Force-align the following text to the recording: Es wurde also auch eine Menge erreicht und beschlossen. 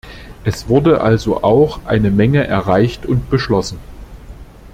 Es 0.43 0.67
wurde 0.67 1.01
also 1.01 1.43
auch 1.43 1.85
eine 1.85 2.09
Menge 2.09 2.47
erreicht 2.47 3.05
und 3.05 3.29
beschlossen. 3.29 3.77